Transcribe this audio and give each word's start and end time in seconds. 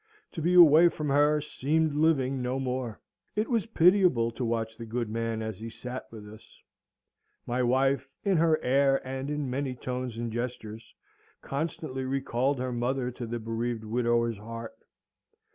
To 0.31 0.41
be 0.41 0.55
away 0.55 0.89
from 0.89 1.09
her 1.09 1.39
seemed 1.41 1.93
living 1.93 2.41
no 2.41 2.59
more. 2.59 2.99
It 3.35 3.47
was 3.51 3.67
pitiable 3.67 4.31
to 4.31 4.43
watch 4.43 4.75
the 4.77 4.85
good 4.87 5.07
man 5.11 5.43
as 5.43 5.59
he 5.59 5.69
sate 5.69 6.01
with 6.09 6.27
us. 6.27 6.59
My 7.45 7.61
wife, 7.61 8.09
in 8.23 8.37
her 8.37 8.59
air 8.63 8.99
and 9.07 9.29
in 9.29 9.47
many 9.47 9.75
tones 9.75 10.17
and 10.17 10.31
gestures, 10.33 10.95
constantly 11.43 12.03
recalled 12.03 12.57
her 12.57 12.71
mother 12.73 13.11
to 13.11 13.27
the 13.27 13.37
bereaved 13.37 13.83
widower's 13.83 14.39
heart. 14.39 14.73